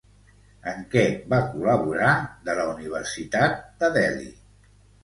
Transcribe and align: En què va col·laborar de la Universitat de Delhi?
En 0.71 0.79
què 0.95 1.03
va 1.35 1.41
col·laborar 1.51 2.17
de 2.49 2.59
la 2.63 2.67
Universitat 2.73 3.65
de 3.85 3.97
Delhi? 4.01 4.37